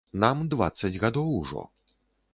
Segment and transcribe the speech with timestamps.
[0.21, 1.61] Нам дваццаць гадоў ужо.